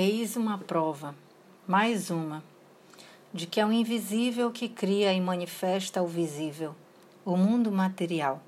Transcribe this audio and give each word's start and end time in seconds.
Eis 0.00 0.36
uma 0.36 0.56
prova, 0.56 1.12
mais 1.66 2.08
uma, 2.08 2.40
de 3.34 3.48
que 3.48 3.60
é 3.60 3.66
o 3.66 3.72
invisível 3.72 4.52
que 4.52 4.68
cria 4.68 5.12
e 5.12 5.20
manifesta 5.20 6.00
o 6.00 6.06
visível, 6.06 6.72
o 7.24 7.36
mundo 7.36 7.72
material. 7.72 8.40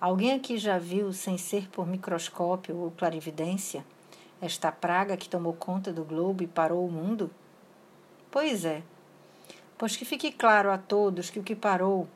Alguém 0.00 0.32
aqui 0.32 0.58
já 0.58 0.76
viu, 0.76 1.12
sem 1.12 1.38
ser 1.38 1.68
por 1.68 1.86
microscópio 1.86 2.76
ou 2.76 2.90
clarividência, 2.90 3.86
esta 4.42 4.72
praga 4.72 5.16
que 5.16 5.28
tomou 5.28 5.52
conta 5.52 5.92
do 5.92 6.02
globo 6.02 6.42
e 6.42 6.48
parou 6.48 6.84
o 6.84 6.90
mundo? 6.90 7.30
Pois 8.28 8.64
é, 8.64 8.82
pois 9.78 9.96
que 9.96 10.04
fique 10.04 10.32
claro 10.32 10.72
a 10.72 10.76
todos 10.76 11.30
que 11.30 11.38
o 11.38 11.44
que 11.44 11.54
parou 11.54 12.08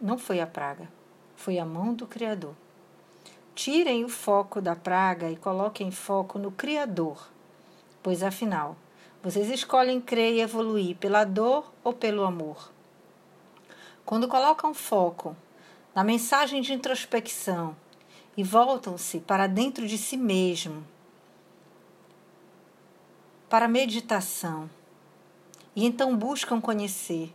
não 0.00 0.18
foi 0.18 0.40
a 0.40 0.46
praga, 0.48 0.88
foi 1.36 1.56
a 1.60 1.64
mão 1.64 1.94
do 1.94 2.08
Criador. 2.08 2.56
Tirem 3.54 4.04
o 4.04 4.08
foco 4.08 4.60
da 4.60 4.74
praga 4.74 5.30
e 5.30 5.36
coloquem 5.36 5.92
foco 5.92 6.36
no 6.36 6.50
Criador 6.50 7.30
pois 8.02 8.22
afinal, 8.22 8.76
vocês 9.22 9.50
escolhem 9.50 10.00
crer 10.00 10.34
e 10.34 10.40
evoluir 10.40 10.96
pela 10.96 11.24
dor 11.24 11.72
ou 11.84 11.92
pelo 11.92 12.24
amor. 12.24 12.70
Quando 14.04 14.28
colocam 14.28 14.72
foco 14.72 15.36
na 15.94 16.02
mensagem 16.02 16.62
de 16.62 16.72
introspecção 16.72 17.76
e 18.36 18.42
voltam-se 18.42 19.20
para 19.20 19.46
dentro 19.46 19.86
de 19.86 19.98
si 19.98 20.16
mesmo, 20.16 20.84
para 23.48 23.66
a 23.66 23.68
meditação, 23.68 24.70
e 25.74 25.84
então 25.84 26.16
buscam 26.16 26.60
conhecer 26.60 27.32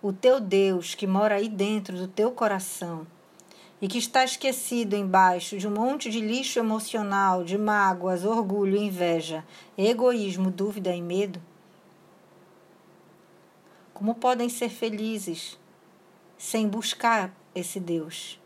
o 0.00 0.12
teu 0.12 0.40
Deus 0.40 0.94
que 0.94 1.06
mora 1.06 1.34
aí 1.34 1.48
dentro 1.48 1.96
do 1.96 2.08
teu 2.08 2.30
coração 2.30 3.06
e 3.80 3.86
que 3.86 3.98
está 3.98 4.24
esquecido 4.24 4.96
embaixo 4.96 5.56
de 5.56 5.68
um 5.68 5.70
monte 5.70 6.10
de 6.10 6.20
lixo 6.20 6.58
emocional, 6.58 7.44
de 7.44 7.56
mágoas, 7.56 8.24
orgulho, 8.24 8.76
inveja, 8.76 9.44
egoísmo, 9.76 10.50
dúvida 10.50 10.94
e 10.94 11.00
medo? 11.00 11.40
Como 13.94 14.14
podem 14.14 14.48
ser 14.48 14.68
felizes 14.68 15.58
sem 16.36 16.68
buscar 16.68 17.32
esse 17.54 17.78
Deus? 17.78 18.40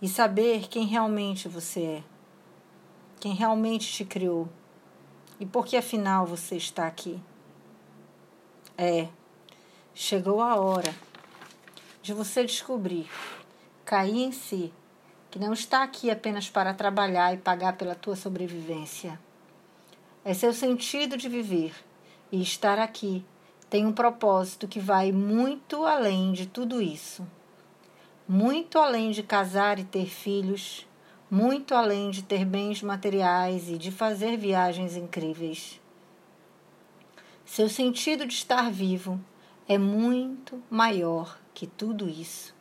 E 0.00 0.08
saber 0.08 0.68
quem 0.68 0.86
realmente 0.86 1.48
você 1.48 1.80
é, 1.80 2.04
quem 3.20 3.34
realmente 3.34 3.92
te 3.92 4.04
criou 4.04 4.48
e 5.38 5.46
por 5.46 5.66
que 5.66 5.76
afinal 5.76 6.26
você 6.26 6.56
está 6.56 6.86
aqui. 6.86 7.20
É 8.76 9.08
Chegou 9.94 10.40
a 10.40 10.56
hora 10.56 10.94
de 12.00 12.14
você 12.14 12.44
descobrir, 12.44 13.10
cair 13.84 14.22
em 14.22 14.32
si, 14.32 14.72
que 15.30 15.38
não 15.38 15.52
está 15.52 15.82
aqui 15.82 16.10
apenas 16.10 16.48
para 16.48 16.72
trabalhar 16.72 17.34
e 17.34 17.36
pagar 17.36 17.76
pela 17.76 17.94
tua 17.94 18.16
sobrevivência. 18.16 19.20
É 20.24 20.32
seu 20.32 20.54
sentido 20.54 21.16
de 21.16 21.28
viver 21.28 21.74
e 22.30 22.40
estar 22.40 22.78
aqui 22.78 23.22
tem 23.68 23.86
um 23.86 23.92
propósito 23.92 24.68
que 24.68 24.80
vai 24.80 25.12
muito 25.12 25.84
além 25.84 26.32
de 26.32 26.46
tudo 26.46 26.80
isso. 26.80 27.26
Muito 28.28 28.78
além 28.78 29.10
de 29.10 29.22
casar 29.22 29.78
e 29.78 29.84
ter 29.84 30.06
filhos, 30.06 30.86
muito 31.30 31.74
além 31.74 32.10
de 32.10 32.22
ter 32.22 32.44
bens 32.44 32.82
materiais 32.82 33.68
e 33.68 33.76
de 33.76 33.90
fazer 33.90 34.36
viagens 34.36 34.96
incríveis. 34.96 35.80
Seu 37.44 37.68
sentido 37.68 38.26
de 38.26 38.34
estar 38.34 38.70
vivo 38.70 39.18
é 39.68 39.78
muito 39.78 40.62
maior 40.68 41.38
que 41.54 41.66
tudo 41.66 42.08
isso. 42.08 42.54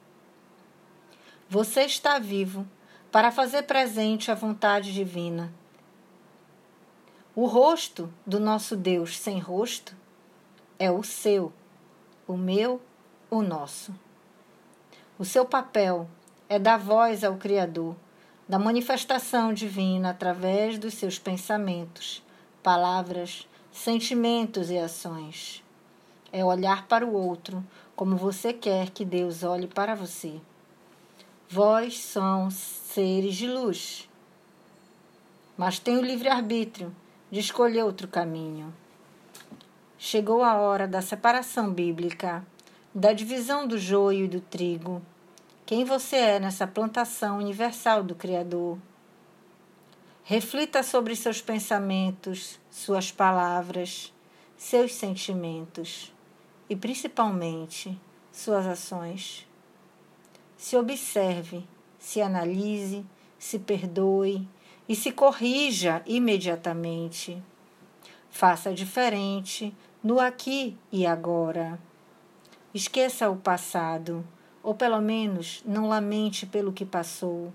Você 1.50 1.82
está 1.82 2.20
vivo 2.20 2.68
para 3.12 3.32
fazer 3.32 3.64
presente 3.64 4.32
a 4.32 4.36
vontade 4.36 4.94
divina. 4.94 5.52
O 7.36 7.46
rosto 7.46 8.12
do 8.26 8.40
nosso 8.40 8.76
Deus 8.76 9.18
sem 9.18 9.40
rosto 9.40 9.96
é 10.78 10.92
o 10.92 11.04
seu, 11.04 11.52
o 12.28 12.38
meu, 12.38 12.82
o 13.30 13.42
nosso. 13.42 13.94
O 15.18 15.26
seu 15.26 15.46
papel 15.46 16.08
é 16.48 16.60
dar 16.60 16.78
voz 16.78 17.24
ao 17.24 17.38
Criador, 17.38 17.96
da 18.48 18.60
manifestação 18.60 19.54
divina 19.54 20.10
através 20.10 20.78
dos 20.78 20.94
seus 20.94 21.18
pensamentos, 21.18 22.24
palavras, 22.62 23.48
sentimentos 23.72 24.70
e 24.70 24.78
ações 24.78 25.64
é 26.32 26.44
olhar 26.46 26.88
para 26.88 27.06
o 27.06 27.14
outro 27.14 27.64
como 27.96 28.16
você 28.16 28.54
quer 28.54 28.90
que 28.90 29.04
Deus 29.04 29.44
olhe 29.44 29.68
para 29.68 29.94
você. 29.94 30.40
Vós 31.50 32.00
são 32.00 32.50
seres 32.50 33.36
de 33.36 33.48
luz, 33.48 34.10
mas 35.58 35.80
tem 35.80 35.98
o 35.98 36.02
livre-arbítrio 36.02 36.96
de 37.30 37.40
escolher 37.40 37.84
outro 37.84 38.08
caminho. 38.08 38.74
Chegou 39.98 40.44
a 40.44 40.56
hora 40.56 40.88
da 40.88 41.02
separação 41.02 41.72
bíblica, 41.72 42.46
da 42.96 43.14
divisão 43.14 43.68
do 43.68 43.78
joio 43.78 44.26
e 44.26 44.30
do 44.30 44.42
trigo. 44.42 45.02
Quem 45.66 45.84
você 45.86 46.16
é 46.16 46.40
nessa 46.40 46.66
plantação 46.66 47.38
universal 47.38 48.02
do 48.02 48.16
Criador? 48.16 48.78
Reflita 50.24 50.82
sobre 50.82 51.16
seus 51.16 51.42
pensamentos, 51.42 52.60
suas 52.72 53.12
palavras, 53.12 54.14
seus 54.58 54.94
sentimentos 54.94 56.14
e 56.72 56.76
principalmente 56.78 58.00
suas 58.32 58.66
ações. 58.66 59.46
Se 60.56 60.78
observe, 60.78 61.68
se 62.00 62.22
analise, 62.22 63.06
se 63.38 63.60
perdoe 63.60 64.48
e 64.88 64.96
se 64.96 65.12
corrija 65.12 66.02
imediatamente. 66.06 67.44
Faça 68.30 68.74
diferente 68.74 69.76
no 70.02 70.18
aqui 70.18 70.78
e 70.90 71.06
agora. 71.06 71.78
Esqueça 72.74 73.30
o 73.30 73.36
passado, 73.36 74.26
ou 74.64 74.74
pelo 74.74 75.02
menos 75.02 75.62
não 75.66 75.90
lamente 75.90 76.46
pelo 76.46 76.72
que 76.72 76.86
passou. 76.86 77.52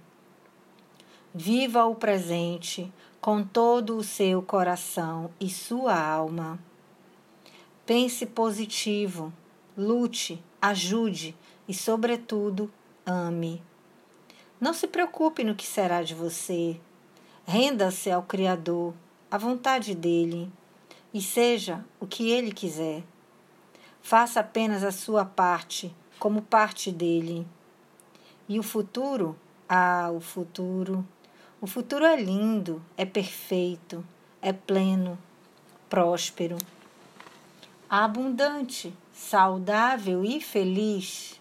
Viva 1.35 1.87
o 1.87 1.95
presente 1.95 2.93
com 3.19 3.43
todo 3.43 3.97
o 3.97 4.05
seu 4.05 4.43
coração 4.43 5.31
e 5.41 5.49
sua 5.49 5.99
alma. 5.99 6.59
Pense 7.87 8.27
positivo, 8.27 9.33
lute, 9.79 10.43
ajude 10.61 11.37
e, 11.69 11.73
sobretudo, 11.73 12.69
ame. 13.07 13.63
Não 14.61 14.75
se 14.75 14.89
preocupe 14.89 15.45
no 15.45 15.55
que 15.55 15.65
será 15.65 16.03
de 16.03 16.13
você. 16.13 16.81
Renda-se 17.47 18.11
ao 18.11 18.25
Criador, 18.25 18.93
à 19.31 19.39
vontade 19.39 19.95
dele, 19.95 20.51
e 21.15 21.23
seja 21.23 21.85
o 22.01 22.09
que 22.09 22.29
ele 22.29 22.51
quiser. 22.51 23.05
Faça 24.03 24.41
apenas 24.41 24.83
a 24.83 24.91
sua 24.91 25.25
parte, 25.25 25.95
como 26.19 26.43
parte 26.43 26.91
dele. 26.91 27.47
E 28.49 28.59
o 28.59 28.65
futuro? 28.65 29.37
Ah, 29.69 30.11
o 30.13 30.19
futuro. 30.19 31.07
O 31.61 31.69
futuro 31.69 32.05
é 32.05 32.21
lindo, 32.21 32.83
é 32.97 33.05
perfeito, 33.05 34.05
é 34.43 34.53
pleno, 34.53 35.17
próspero 35.89 36.59
abundante, 37.89 38.97
saudável 39.13 40.25
e 40.25 40.41
feliz. 40.41 41.41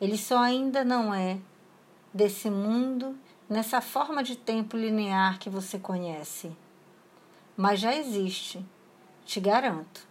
Ele 0.00 0.16
só 0.16 0.38
ainda 0.38 0.84
não 0.84 1.12
é 1.12 1.38
desse 2.12 2.50
mundo 2.50 3.18
nessa 3.48 3.80
forma 3.80 4.22
de 4.22 4.36
tempo 4.36 4.76
linear 4.76 5.38
que 5.38 5.48
você 5.48 5.78
conhece. 5.78 6.54
Mas 7.56 7.80
já 7.80 7.94
existe, 7.94 8.64
te 9.24 9.40
garanto. 9.40 10.06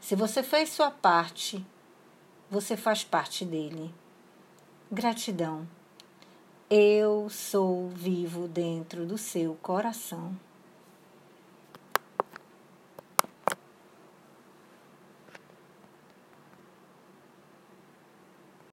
Se 0.00 0.16
você 0.16 0.42
fez 0.42 0.70
sua 0.70 0.90
parte, 0.90 1.64
você 2.50 2.76
faz 2.76 3.04
parte 3.04 3.44
dele. 3.44 3.94
Gratidão. 4.90 5.66
Eu 6.68 7.28
sou 7.30 7.88
vivo 7.88 8.48
dentro 8.48 9.06
do 9.06 9.16
seu 9.16 9.54
coração. 9.62 10.34